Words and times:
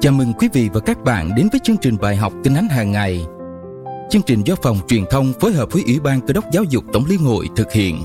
Chào 0.00 0.12
mừng 0.12 0.32
quý 0.32 0.48
vị 0.52 0.68
và 0.72 0.80
các 0.80 1.04
bạn 1.04 1.34
đến 1.36 1.48
với 1.52 1.60
chương 1.64 1.76
trình 1.76 1.96
bài 2.00 2.16
học 2.16 2.32
Kinh 2.44 2.54
Thánh 2.54 2.68
hàng 2.68 2.92
ngày. 2.92 3.26
Chương 4.10 4.22
trình 4.22 4.42
do 4.44 4.54
phòng 4.62 4.78
truyền 4.88 5.04
thông 5.10 5.32
phối 5.40 5.52
hợp 5.52 5.72
với 5.72 5.82
Ủy 5.86 6.00
ban 6.00 6.20
Cơ 6.20 6.32
đốc 6.32 6.44
Giáo 6.52 6.64
dục 6.64 6.84
Tổng 6.92 7.04
liên 7.08 7.18
hội 7.18 7.48
thực 7.56 7.72
hiện. 7.72 8.02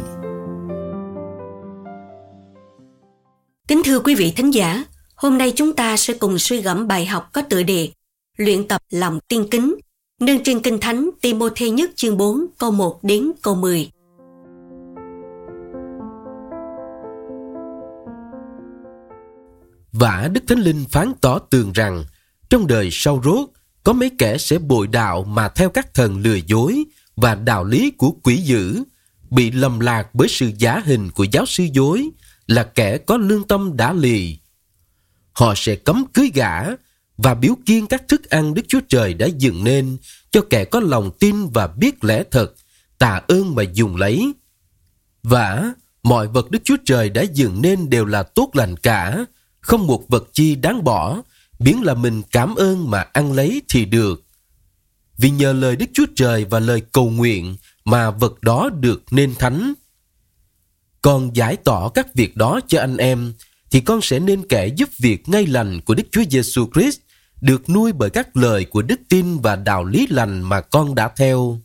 Kính 3.67 3.81
thưa 3.85 3.99
quý 3.99 4.15
vị 4.15 4.33
thính 4.37 4.53
giả, 4.53 4.83
hôm 5.15 5.37
nay 5.37 5.53
chúng 5.55 5.73
ta 5.73 5.97
sẽ 5.97 6.13
cùng 6.13 6.39
suy 6.39 6.61
gẫm 6.61 6.87
bài 6.87 7.05
học 7.05 7.29
có 7.33 7.41
tựa 7.41 7.63
đề 7.63 7.89
Luyện 8.37 8.67
tập 8.67 8.81
lòng 8.91 9.19
tiên 9.27 9.47
kính, 9.51 9.75
nâng 10.19 10.43
trên 10.43 10.59
Kinh 10.59 10.79
Thánh 10.79 11.09
Timôthê 11.21 11.69
nhất 11.69 11.91
chương 11.95 12.17
4 12.17 12.45
câu 12.57 12.71
1 12.71 12.99
đến 13.03 13.31
câu 13.41 13.55
10. 13.55 13.91
Vả 20.01 20.29
Đức 20.31 20.41
Thánh 20.47 20.59
Linh 20.59 20.85
phán 20.91 21.13
tỏ 21.21 21.39
tường 21.39 21.73
rằng 21.73 22.05
trong 22.49 22.67
đời 22.67 22.89
sau 22.91 23.21
rốt 23.23 23.49
có 23.83 23.93
mấy 23.93 24.11
kẻ 24.17 24.37
sẽ 24.37 24.59
bội 24.59 24.87
đạo 24.87 25.23
mà 25.23 25.49
theo 25.49 25.69
các 25.69 25.93
thần 25.93 26.17
lừa 26.17 26.35
dối 26.35 26.83
và 27.15 27.35
đạo 27.35 27.63
lý 27.63 27.91
của 27.91 28.11
quỷ 28.23 28.37
dữ 28.37 28.83
bị 29.29 29.51
lầm 29.51 29.79
lạc 29.79 30.07
bởi 30.13 30.27
sự 30.27 30.51
giả 30.57 30.81
hình 30.85 31.11
của 31.11 31.23
giáo 31.23 31.45
sư 31.45 31.67
dối 31.73 32.09
là 32.47 32.63
kẻ 32.63 32.97
có 32.97 33.17
lương 33.17 33.47
tâm 33.47 33.77
đã 33.77 33.93
lì. 33.93 34.37
Họ 35.33 35.53
sẽ 35.55 35.75
cấm 35.75 36.05
cưới 36.13 36.31
gã 36.33 36.63
và 37.17 37.33
biếu 37.33 37.55
kiên 37.65 37.87
các 37.87 38.07
thức 38.07 38.29
ăn 38.29 38.53
Đức 38.53 38.63
Chúa 38.67 38.81
Trời 38.89 39.13
đã 39.13 39.27
dựng 39.37 39.63
nên 39.63 39.97
cho 40.31 40.41
kẻ 40.49 40.65
có 40.65 40.79
lòng 40.79 41.11
tin 41.19 41.47
và 41.49 41.67
biết 41.67 42.03
lẽ 42.03 42.23
thật, 42.31 42.53
tạ 42.97 43.21
ơn 43.27 43.55
mà 43.55 43.63
dùng 43.63 43.95
lấy. 43.95 44.33
Và 45.23 45.73
mọi 46.03 46.27
vật 46.27 46.51
Đức 46.51 46.59
Chúa 46.63 46.77
Trời 46.85 47.09
đã 47.09 47.21
dựng 47.21 47.61
nên 47.61 47.89
đều 47.89 48.05
là 48.05 48.23
tốt 48.23 48.49
lành 48.53 48.77
cả, 48.77 49.25
không 49.61 49.87
một 49.87 50.09
vật 50.09 50.29
chi 50.33 50.55
đáng 50.55 50.83
bỏ, 50.83 51.21
biến 51.59 51.83
là 51.83 51.93
mình 51.93 52.21
cảm 52.31 52.55
ơn 52.55 52.89
mà 52.89 53.01
ăn 53.13 53.33
lấy 53.33 53.61
thì 53.69 53.85
được. 53.85 54.23
Vì 55.17 55.29
nhờ 55.29 55.53
lời 55.53 55.75
Đức 55.75 55.85
Chúa 55.93 56.05
Trời 56.15 56.45
và 56.45 56.59
lời 56.59 56.81
cầu 56.91 57.09
nguyện 57.09 57.55
mà 57.85 58.11
vật 58.11 58.41
đó 58.41 58.69
được 58.79 59.03
nên 59.11 59.35
thánh. 59.35 59.73
Còn 61.01 61.35
giải 61.35 61.57
tỏ 61.57 61.89
các 61.89 62.15
việc 62.15 62.37
đó 62.37 62.59
cho 62.67 62.79
anh 62.79 62.97
em, 62.97 63.33
thì 63.71 63.79
con 63.81 64.01
sẽ 64.01 64.19
nên 64.19 64.47
kể 64.47 64.67
giúp 64.67 64.89
việc 64.99 65.29
ngay 65.29 65.45
lành 65.45 65.81
của 65.81 65.95
Đức 65.95 66.03
Chúa 66.11 66.23
Giêsu 66.29 66.69
Christ 66.73 66.99
được 67.41 67.69
nuôi 67.69 67.91
bởi 67.91 68.09
các 68.09 68.37
lời 68.37 68.65
của 68.65 68.81
đức 68.81 68.99
tin 69.09 69.37
và 69.37 69.55
đạo 69.55 69.85
lý 69.85 70.07
lành 70.07 70.41
mà 70.41 70.61
con 70.61 70.95
đã 70.95 71.09
theo. 71.17 71.59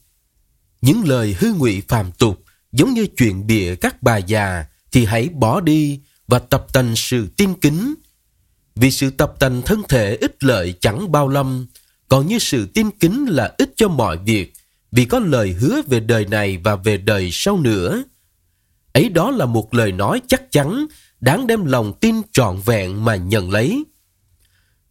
Những 0.82 1.08
lời 1.08 1.36
hư 1.38 1.52
ngụy 1.54 1.82
phàm 1.88 2.12
tục 2.12 2.44
giống 2.72 2.94
như 2.94 3.06
chuyện 3.16 3.46
bịa 3.46 3.74
các 3.74 4.02
bà 4.02 4.16
già 4.16 4.64
thì 4.92 5.04
hãy 5.04 5.28
bỏ 5.28 5.60
đi 5.60 6.00
và 6.28 6.38
tập 6.38 6.66
tành 6.72 6.96
sự 6.96 7.26
tin 7.36 7.54
kính. 7.54 7.94
Vì 8.74 8.90
sự 8.90 9.10
tập 9.10 9.32
tành 9.38 9.62
thân 9.62 9.82
thể 9.88 10.16
ích 10.16 10.44
lợi 10.44 10.74
chẳng 10.80 11.12
bao 11.12 11.28
lâm, 11.28 11.66
còn 12.08 12.26
như 12.26 12.38
sự 12.38 12.66
tin 12.66 12.90
kính 12.90 13.26
là 13.28 13.54
ích 13.58 13.72
cho 13.76 13.88
mọi 13.88 14.18
việc, 14.18 14.52
vì 14.92 15.04
có 15.04 15.18
lời 15.18 15.52
hứa 15.52 15.82
về 15.86 16.00
đời 16.00 16.26
này 16.26 16.56
và 16.56 16.76
về 16.76 16.96
đời 16.96 17.30
sau 17.32 17.58
nữa. 17.58 18.02
Ấy 18.92 19.08
đó 19.08 19.30
là 19.30 19.46
một 19.46 19.74
lời 19.74 19.92
nói 19.92 20.20
chắc 20.26 20.52
chắn, 20.52 20.86
đáng 21.20 21.46
đem 21.46 21.64
lòng 21.64 21.92
tin 22.00 22.16
trọn 22.32 22.60
vẹn 22.64 23.04
mà 23.04 23.16
nhận 23.16 23.50
lấy. 23.50 23.84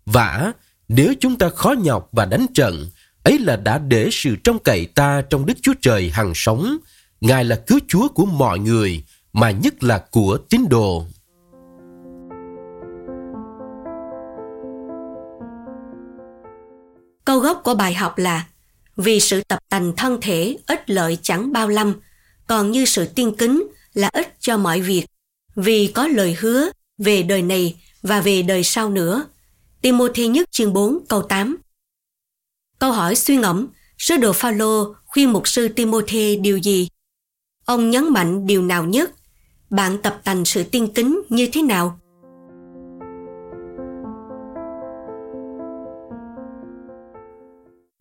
Vả, 0.06 0.52
nếu 0.88 1.14
chúng 1.20 1.38
ta 1.38 1.50
khó 1.50 1.72
nhọc 1.72 2.10
và 2.12 2.26
đánh 2.26 2.46
trận, 2.54 2.90
ấy 3.24 3.40
là 3.40 3.56
đã 3.56 3.78
để 3.78 4.10
sự 4.12 4.36
trông 4.44 4.60
cậy 4.60 4.86
ta 4.86 5.22
trong 5.30 5.46
Đức 5.46 5.54
Chúa 5.62 5.74
Trời 5.82 6.10
hằng 6.10 6.32
sống. 6.36 6.78
Ngài 7.22 7.46
là 7.46 7.56
cứu 7.68 7.80
Chúa 7.88 8.08
của 8.08 8.26
mọi 8.26 8.60
người, 8.60 9.04
mà 9.34 9.52
nhất 9.52 9.84
là 9.84 10.06
của 10.12 10.38
tín 10.50 10.62
đồ. 10.70 11.06
Câu 17.26 17.40
gốc 17.40 17.62
của 17.64 17.76
bài 17.76 17.94
học 17.94 18.18
là 18.18 18.46
Vì 18.98 19.20
sự 19.20 19.42
tập 19.48 19.60
tành 19.70 19.94
thân 19.98 20.18
thể 20.22 20.58
ít 20.68 20.90
lợi 20.90 21.18
chẳng 21.22 21.52
bao 21.52 21.68
lâm, 21.68 21.94
còn 22.48 22.72
như 22.72 22.86
sự 22.86 23.06
tiên 23.06 23.36
kính 23.38 23.68
là 23.94 24.10
ích 24.14 24.36
cho 24.40 24.58
mọi 24.58 24.82
việc, 24.82 25.06
vì 25.56 25.88
có 25.88 26.08
lời 26.08 26.36
hứa 26.40 26.70
về 26.98 27.24
đời 27.24 27.42
này 27.42 27.76
và 28.02 28.22
về 28.22 28.42
đời 28.42 28.64
sau 28.64 28.90
nữa. 28.90 29.26
Timothy 29.82 30.28
nhất 30.28 30.52
chương 30.52 30.74
4 30.74 31.06
câu 31.10 31.22
8 31.22 31.58
Câu 32.80 32.92
hỏi 32.92 33.16
suy 33.16 33.38
ngẫm, 33.38 33.68
sứ 33.98 34.18
đồ 34.18 34.34
Phaolô 34.34 34.96
khuyên 35.06 35.34
mục 35.34 35.48
sư 35.48 35.68
Timothy 35.68 36.36
điều 36.36 36.58
gì? 36.58 36.88
Ông 37.66 37.90
nhấn 37.90 38.14
mạnh 38.14 38.48
điều 38.48 38.62
nào 38.62 38.84
nhất? 38.84 39.12
Bạn 39.70 40.02
tập 40.02 40.22
tành 40.24 40.46
sự 40.46 40.64
tiên 40.64 40.88
kính 40.96 41.22
như 41.30 41.50
thế 41.54 41.62
nào? 41.62 42.00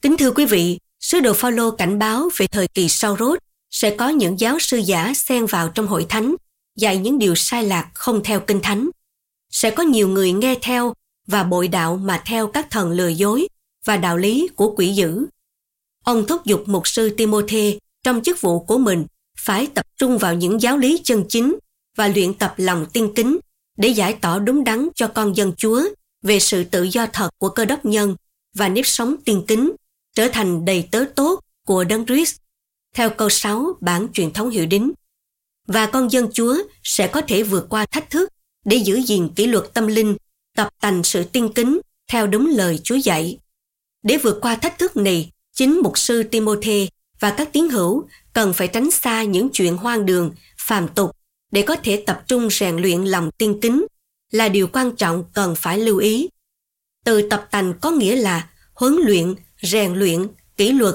Kính 0.04 0.16
thưa 0.16 0.30
quý 0.30 0.46
vị, 0.46 0.78
sứ 1.00 1.20
đồ 1.20 1.32
Phaolô 1.32 1.70
cảnh 1.70 1.98
báo 1.98 2.28
về 2.36 2.46
thời 2.46 2.68
kỳ 2.68 2.88
sau 2.88 3.16
rốt 3.16 3.38
sẽ 3.70 3.96
có 3.96 4.08
những 4.08 4.40
giáo 4.40 4.58
sư 4.58 4.76
giả 4.76 5.12
xen 5.14 5.46
vào 5.46 5.68
trong 5.68 5.86
hội 5.86 6.06
thánh, 6.08 6.34
dạy 6.76 6.98
những 6.98 7.18
điều 7.18 7.34
sai 7.34 7.64
lạc 7.64 7.90
không 7.94 8.22
theo 8.24 8.40
kinh 8.40 8.60
thánh. 8.62 8.90
Sẽ 9.50 9.70
có 9.70 9.82
nhiều 9.82 10.08
người 10.08 10.32
nghe 10.32 10.54
theo 10.62 10.94
và 11.26 11.42
bội 11.42 11.68
đạo 11.68 11.96
mà 11.96 12.22
theo 12.26 12.46
các 12.46 12.70
thần 12.70 12.90
lừa 12.90 13.08
dối 13.08 13.48
và 13.84 13.96
đạo 13.96 14.16
lý 14.16 14.48
của 14.54 14.74
quỷ 14.76 14.92
dữ. 14.92 15.26
Ông 16.04 16.26
thúc 16.26 16.44
giục 16.44 16.64
mục 16.66 16.88
sư 16.88 17.10
Timothy 17.16 17.78
trong 18.02 18.22
chức 18.22 18.40
vụ 18.40 18.60
của 18.60 18.78
mình 18.78 19.06
phải 19.38 19.66
tập 19.66 19.86
trung 19.96 20.18
vào 20.18 20.34
những 20.34 20.62
giáo 20.62 20.78
lý 20.78 21.00
chân 21.04 21.24
chính 21.28 21.56
và 21.96 22.08
luyện 22.08 22.34
tập 22.34 22.54
lòng 22.56 22.86
tiên 22.92 23.12
kính 23.16 23.38
để 23.78 23.88
giải 23.88 24.16
tỏ 24.20 24.38
đúng 24.38 24.64
đắn 24.64 24.88
cho 24.94 25.08
con 25.08 25.36
dân 25.36 25.52
Chúa 25.56 25.82
về 26.22 26.40
sự 26.40 26.64
tự 26.64 26.82
do 26.82 27.06
thật 27.12 27.30
của 27.38 27.48
cơ 27.48 27.64
đốc 27.64 27.84
nhân 27.84 28.16
và 28.54 28.68
nếp 28.68 28.86
sống 28.86 29.16
tiên 29.24 29.44
kính 29.46 29.72
trở 30.14 30.28
thành 30.28 30.64
đầy 30.64 30.88
tớ 30.90 31.04
tốt 31.16 31.40
của 31.66 31.84
Đấng 31.84 32.06
Christ 32.06 32.36
theo 32.94 33.10
câu 33.10 33.28
6 33.28 33.76
bản 33.80 34.08
truyền 34.12 34.32
thống 34.32 34.50
hiệu 34.50 34.66
đính. 34.66 34.92
Và 35.66 35.86
con 35.86 36.12
dân 36.12 36.28
Chúa 36.32 36.56
sẽ 36.82 37.06
có 37.06 37.20
thể 37.20 37.42
vượt 37.42 37.66
qua 37.68 37.86
thách 37.86 38.10
thức 38.10 38.28
để 38.64 38.76
giữ 38.76 39.00
gìn 39.06 39.28
kỷ 39.28 39.46
luật 39.46 39.74
tâm 39.74 39.86
linh, 39.86 40.16
tập 40.56 40.68
tành 40.80 41.02
sự 41.02 41.24
tiên 41.24 41.52
kính 41.54 41.80
theo 42.08 42.26
đúng 42.26 42.46
lời 42.46 42.80
Chúa 42.84 42.96
dạy. 42.96 43.38
Để 44.02 44.18
vượt 44.18 44.38
qua 44.42 44.56
thách 44.56 44.78
thức 44.78 44.96
này, 44.96 45.32
chính 45.52 45.80
mục 45.82 45.98
sư 45.98 46.22
Timothy 46.22 46.88
và 47.20 47.30
các 47.30 47.52
tín 47.52 47.68
hữu 47.68 48.08
cần 48.32 48.52
phải 48.52 48.68
tránh 48.68 48.90
xa 48.90 49.22
những 49.22 49.48
chuyện 49.52 49.76
hoang 49.76 50.06
đường, 50.06 50.30
phàm 50.58 50.88
tục 50.88 51.10
để 51.52 51.62
có 51.62 51.76
thể 51.76 52.02
tập 52.06 52.22
trung 52.26 52.48
rèn 52.50 52.76
luyện 52.76 53.04
lòng 53.04 53.30
tiên 53.38 53.58
kính 53.62 53.86
là 54.30 54.48
điều 54.48 54.66
quan 54.66 54.96
trọng 54.96 55.24
cần 55.32 55.54
phải 55.56 55.78
lưu 55.78 55.98
ý. 55.98 56.28
Từ 57.04 57.28
tập 57.28 57.48
tành 57.50 57.74
có 57.80 57.90
nghĩa 57.90 58.16
là 58.16 58.50
huấn 58.74 58.96
luyện, 59.04 59.34
rèn 59.64 59.94
luyện, 59.94 60.26
kỷ 60.56 60.72
luật 60.72 60.94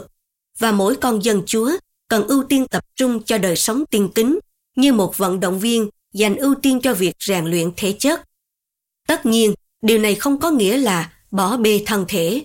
và 0.59 0.72
mỗi 0.72 0.96
con 0.96 1.24
dân 1.24 1.41
Chúa 1.46 1.72
cần 2.07 2.28
ưu 2.28 2.44
tiên 2.44 2.68
tập 2.68 2.85
trung 2.96 3.24
cho 3.24 3.38
đời 3.38 3.56
sống 3.56 3.85
tiên 3.85 4.09
kính 4.16 4.40
như 4.75 4.94
một 4.94 5.18
vận 5.18 5.40
động 5.40 5.59
viên 5.59 5.90
dành 6.13 6.35
ưu 6.35 6.56
tiên 6.56 6.80
cho 6.81 6.94
việc 6.94 7.16
rèn 7.19 7.46
luyện 7.46 7.72
thể 7.78 7.96
chất. 8.00 8.22
Tất 9.07 9.25
nhiên, 9.25 9.53
điều 9.81 10.00
này 10.00 10.16
không 10.16 10.40
có 10.40 10.52
nghĩa 10.52 10.78
là 10.78 11.13
bỏ 11.31 11.57
bê 11.57 11.84
thân 11.85 12.06
thể. 12.07 12.44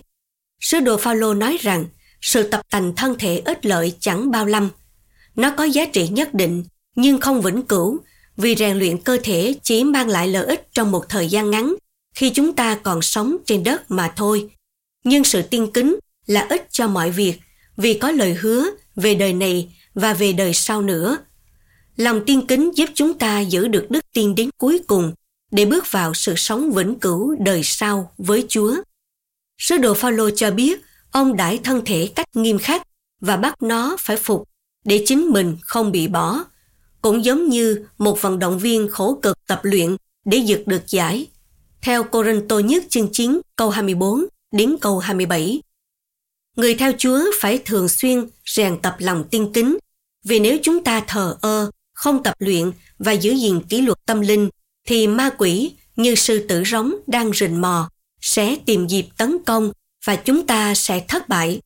Sứ 0.59 0.79
đồ 0.79 0.97
Phaolô 0.97 1.33
nói 1.33 1.57
rằng 1.61 1.85
sự 2.21 2.43
tập 2.43 2.61
tành 2.69 2.95
thân 2.95 3.15
thể 3.19 3.41
ít 3.45 3.65
lợi 3.65 3.93
chẳng 3.99 4.31
bao 4.31 4.45
lâm. 4.45 4.69
Nó 5.35 5.51
có 5.57 5.63
giá 5.63 5.85
trị 5.85 6.07
nhất 6.07 6.33
định 6.33 6.63
nhưng 6.95 7.21
không 7.21 7.41
vĩnh 7.41 7.61
cửu 7.61 7.99
vì 8.37 8.55
rèn 8.55 8.77
luyện 8.77 8.97
cơ 8.97 9.17
thể 9.23 9.55
chỉ 9.63 9.83
mang 9.83 10.07
lại 10.07 10.27
lợi 10.27 10.45
ích 10.45 10.67
trong 10.73 10.91
một 10.91 11.09
thời 11.09 11.27
gian 11.27 11.51
ngắn 11.51 11.75
khi 12.15 12.29
chúng 12.29 12.53
ta 12.55 12.75
còn 12.75 13.01
sống 13.01 13.37
trên 13.45 13.63
đất 13.63 13.91
mà 13.91 14.13
thôi. 14.15 14.49
Nhưng 15.03 15.23
sự 15.23 15.41
tiên 15.41 15.71
kính 15.73 15.99
là 16.25 16.47
ích 16.49 16.67
cho 16.71 16.87
mọi 16.87 17.11
việc 17.11 17.39
vì 17.77 17.93
có 17.93 18.11
lời 18.11 18.33
hứa 18.33 18.69
về 18.95 19.15
đời 19.15 19.33
này 19.33 19.75
và 19.93 20.13
về 20.13 20.33
đời 20.33 20.53
sau 20.53 20.81
nữa. 20.81 21.17
Lòng 21.97 22.25
tiên 22.25 22.47
kính 22.47 22.71
giúp 22.75 22.89
chúng 22.93 23.17
ta 23.17 23.39
giữ 23.39 23.67
được 23.67 23.85
đức 23.89 24.05
tin 24.13 24.35
đến 24.35 24.49
cuối 24.57 24.79
cùng 24.87 25.13
để 25.51 25.65
bước 25.65 25.91
vào 25.91 26.13
sự 26.13 26.33
sống 26.35 26.71
vĩnh 26.71 26.99
cửu 26.99 27.35
đời 27.39 27.61
sau 27.63 28.11
với 28.17 28.45
Chúa. 28.49 28.75
Sứ 29.57 29.77
đồ 29.77 29.93
Phaolô 29.93 30.29
cho 30.29 30.51
biết 30.51 30.81
ông 31.11 31.35
đãi 31.35 31.59
thân 31.63 31.81
thể 31.85 32.11
cách 32.15 32.35
nghiêm 32.35 32.59
khắc 32.59 32.87
và 33.21 33.37
bắt 33.37 33.63
nó 33.63 33.97
phải 33.99 34.17
phục 34.17 34.49
để 34.85 35.03
chính 35.05 35.25
mình 35.25 35.57
không 35.61 35.91
bị 35.91 36.07
bỏ. 36.07 36.43
Cũng 37.01 37.25
giống 37.25 37.49
như 37.49 37.85
một 37.97 38.21
vận 38.21 38.39
động 38.39 38.59
viên 38.59 38.87
khổ 38.91 39.19
cực 39.21 39.37
tập 39.47 39.59
luyện 39.63 39.95
để 40.25 40.37
giật 40.37 40.61
được 40.65 40.81
giải. 40.87 41.27
Theo 41.81 42.03
Corinto 42.03 42.59
nhất 42.59 42.83
chương 42.89 43.09
9 43.11 43.41
câu 43.55 43.69
24 43.69 44.25
đến 44.51 44.75
câu 44.81 44.99
27. 44.99 45.61
Người 46.55 46.75
theo 46.75 46.91
Chúa 46.97 47.19
phải 47.39 47.59
thường 47.65 47.89
xuyên 47.89 48.29
rèn 48.45 48.77
tập 48.81 48.95
lòng 48.99 49.23
tiên 49.31 49.51
kính, 49.53 49.77
vì 50.23 50.39
nếu 50.39 50.57
chúng 50.63 50.83
ta 50.83 51.03
thờ 51.07 51.37
ơ, 51.41 51.71
không 51.93 52.23
tập 52.23 52.33
luyện 52.39 52.71
và 52.99 53.11
giữ 53.11 53.31
gìn 53.31 53.61
kỷ 53.69 53.81
luật 53.81 53.97
tâm 54.05 54.21
linh, 54.21 54.49
thì 54.87 55.07
ma 55.07 55.29
quỷ 55.37 55.71
như 55.95 56.15
sư 56.15 56.45
tử 56.49 56.63
rống 56.63 56.95
đang 57.07 57.33
rình 57.33 57.61
mò, 57.61 57.89
sẽ 58.21 58.55
tìm 58.65 58.87
dịp 58.87 59.05
tấn 59.17 59.37
công 59.45 59.71
và 60.05 60.15
chúng 60.15 60.47
ta 60.47 60.75
sẽ 60.75 61.05
thất 61.07 61.29
bại. 61.29 61.61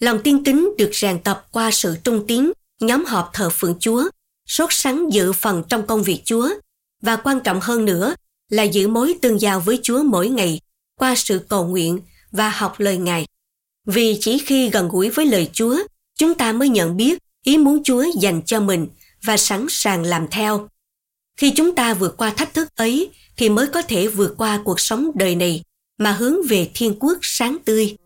Lòng 0.00 0.18
tiên 0.24 0.44
kính 0.44 0.72
được 0.78 0.90
rèn 0.92 1.18
tập 1.22 1.46
qua 1.52 1.70
sự 1.70 1.96
trung 2.04 2.26
tín, 2.26 2.52
nhóm 2.80 3.04
họp 3.04 3.30
thờ 3.32 3.50
phượng 3.50 3.74
Chúa, 3.80 4.08
sốt 4.46 4.72
sắng 4.72 5.12
dự 5.12 5.32
phần 5.32 5.62
trong 5.68 5.86
công 5.86 6.02
việc 6.02 6.22
Chúa, 6.24 6.48
và 7.02 7.16
quan 7.16 7.40
trọng 7.40 7.60
hơn 7.60 7.84
nữa 7.84 8.14
là 8.48 8.62
giữ 8.62 8.88
mối 8.88 9.14
tương 9.22 9.40
giao 9.40 9.60
với 9.60 9.80
Chúa 9.82 10.02
mỗi 10.02 10.28
ngày 10.28 10.60
qua 10.98 11.14
sự 11.16 11.40
cầu 11.48 11.66
nguyện 11.66 12.00
và 12.32 12.50
học 12.50 12.80
lời 12.80 12.96
Ngài. 12.96 13.26
Vì 13.92 14.18
chỉ 14.20 14.38
khi 14.38 14.70
gần 14.70 14.88
gũi 14.88 15.10
với 15.10 15.26
lời 15.26 15.50
Chúa, 15.52 15.76
chúng 16.18 16.34
ta 16.34 16.52
mới 16.52 16.68
nhận 16.68 16.96
biết 16.96 17.18
ý 17.44 17.58
muốn 17.58 17.82
Chúa 17.82 18.04
dành 18.20 18.42
cho 18.42 18.60
mình 18.60 18.86
và 19.22 19.36
sẵn 19.36 19.66
sàng 19.68 20.02
làm 20.02 20.26
theo. 20.30 20.68
Khi 21.36 21.52
chúng 21.56 21.74
ta 21.74 21.94
vượt 21.94 22.16
qua 22.16 22.30
thách 22.30 22.54
thức 22.54 22.68
ấy 22.76 23.10
thì 23.36 23.48
mới 23.48 23.66
có 23.66 23.82
thể 23.82 24.08
vượt 24.08 24.34
qua 24.38 24.60
cuộc 24.64 24.80
sống 24.80 25.10
đời 25.14 25.34
này 25.34 25.62
mà 25.98 26.12
hướng 26.12 26.36
về 26.48 26.70
thiên 26.74 26.94
quốc 27.00 27.18
sáng 27.22 27.56
tươi. 27.64 27.96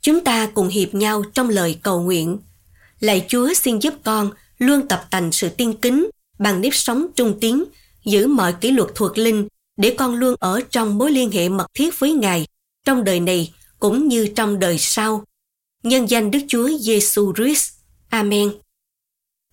Chúng 0.00 0.24
ta 0.24 0.50
cùng 0.54 0.68
hiệp 0.68 0.94
nhau 0.94 1.22
trong 1.34 1.48
lời 1.48 1.78
cầu 1.82 2.00
nguyện. 2.02 2.38
Lạy 3.00 3.24
Chúa 3.28 3.54
xin 3.54 3.78
giúp 3.78 3.94
con 4.04 4.30
luôn 4.58 4.88
tập 4.88 5.04
tành 5.10 5.32
sự 5.32 5.48
tiên 5.48 5.74
kính 5.82 6.10
bằng 6.38 6.60
nếp 6.60 6.74
sống 6.74 7.06
trung 7.14 7.38
tín, 7.40 7.64
giữ 8.04 8.26
mọi 8.26 8.52
kỷ 8.52 8.70
luật 8.70 8.90
thuộc 8.94 9.18
linh 9.18 9.48
để 9.76 9.94
con 9.98 10.14
luôn 10.14 10.34
ở 10.40 10.60
trong 10.70 10.98
mối 10.98 11.12
liên 11.12 11.30
hệ 11.30 11.48
mật 11.48 11.66
thiết 11.74 11.98
với 11.98 12.12
Ngài 12.12 12.46
trong 12.84 13.04
đời 13.04 13.20
này 13.20 13.52
cũng 13.78 14.08
như 14.08 14.28
trong 14.36 14.58
đời 14.58 14.78
sau. 14.78 15.24
Nhân 15.82 16.10
danh 16.10 16.30
Đức 16.30 16.38
Chúa 16.48 16.70
Giêsu 16.80 17.32
Christ. 17.34 17.72
Amen. 18.08 18.52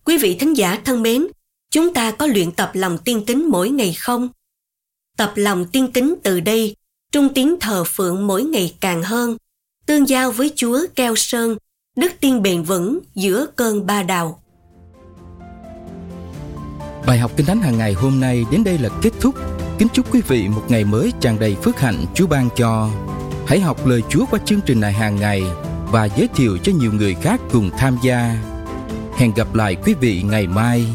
Quý 0.04 0.18
vị 0.18 0.36
thính 0.40 0.56
giả 0.56 0.80
thân 0.84 1.02
mến, 1.02 1.26
chúng 1.70 1.94
ta 1.94 2.10
có 2.10 2.26
luyện 2.26 2.52
tập 2.52 2.70
lòng 2.74 2.98
tiên 3.04 3.24
kính 3.26 3.48
mỗi 3.50 3.70
ngày 3.70 3.92
không? 3.92 4.28
Tập 5.16 5.32
lòng 5.36 5.66
tiên 5.72 5.92
kính 5.92 6.14
từ 6.22 6.40
đây, 6.40 6.76
trung 7.12 7.28
tín 7.34 7.54
thờ 7.60 7.84
phượng 7.86 8.26
mỗi 8.26 8.44
ngày 8.44 8.76
càng 8.80 9.02
hơn, 9.02 9.36
tương 9.86 10.08
giao 10.08 10.32
với 10.32 10.52
Chúa 10.56 10.80
keo 10.94 11.16
sơn, 11.16 11.56
đức 11.96 12.12
tiên 12.20 12.42
bền 12.42 12.62
vững 12.62 12.98
giữa 13.14 13.46
cơn 13.56 13.86
ba 13.86 14.02
đào. 14.02 14.42
Bài 17.06 17.18
học 17.18 17.32
Kinh 17.36 17.46
Thánh 17.46 17.60
hàng 17.60 17.78
ngày 17.78 17.92
hôm 17.92 18.20
nay 18.20 18.44
đến 18.50 18.64
đây 18.64 18.78
là 18.78 18.88
kết 19.02 19.10
thúc. 19.20 19.34
Kính 19.80 19.88
chúc 19.92 20.14
quý 20.14 20.20
vị 20.28 20.48
một 20.48 20.62
ngày 20.68 20.84
mới 20.84 21.12
tràn 21.20 21.38
đầy 21.38 21.54
phước 21.54 21.80
hạnh 21.80 22.04
Chúa 22.14 22.26
ban 22.26 22.48
cho. 22.56 22.90
Hãy 23.46 23.60
học 23.60 23.86
lời 23.86 24.02
Chúa 24.08 24.24
qua 24.30 24.40
chương 24.44 24.60
trình 24.66 24.80
này 24.80 24.92
hàng 24.92 25.16
ngày 25.16 25.42
và 25.92 26.04
giới 26.04 26.28
thiệu 26.34 26.58
cho 26.62 26.72
nhiều 26.72 26.92
người 26.92 27.14
khác 27.14 27.40
cùng 27.52 27.70
tham 27.78 27.96
gia. 28.02 28.36
Hẹn 29.16 29.32
gặp 29.36 29.54
lại 29.54 29.76
quý 29.84 29.94
vị 30.00 30.22
ngày 30.22 30.46
mai. 30.46 30.86